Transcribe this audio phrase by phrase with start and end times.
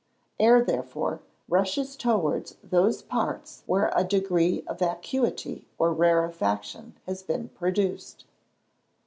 [0.39, 7.49] Air, therefore, rushes towards those parts where a degree of vacuity or rarefaction has been
[7.49, 8.25] produced.